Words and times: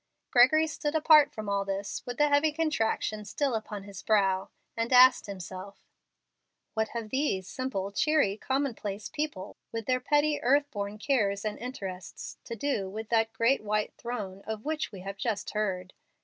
Gregory 0.31 0.65
stood 0.65 0.95
apart 0.95 1.31
from 1.31 1.47
all 1.47 1.63
this, 1.63 2.03
with 2.07 2.17
the 2.17 2.27
heavy 2.27 2.51
contraction 2.51 3.23
still 3.23 3.53
upon 3.53 3.83
his 3.83 4.01
brow, 4.01 4.49
and 4.75 4.91
asked 4.91 5.27
himself, 5.27 5.85
"What 6.73 6.87
have 6.87 7.11
these 7.11 7.47
simple, 7.47 7.91
cheery, 7.91 8.35
commonplace 8.35 9.09
people, 9.09 9.57
with 9.71 9.85
their 9.85 9.99
petty 9.99 10.41
earth 10.41 10.71
born 10.71 10.97
cares 10.97 11.45
and 11.45 11.59
interests, 11.59 12.39
to 12.45 12.55
do 12.55 12.89
with 12.89 13.09
that 13.09 13.31
'great 13.31 13.61
white 13.63 13.93
throne' 13.93 14.41
of 14.47 14.65
which 14.65 14.91
we 14.91 15.01
have 15.01 15.17
just 15.17 15.51
heard? 15.51 15.93